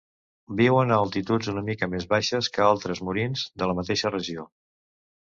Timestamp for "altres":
2.67-3.01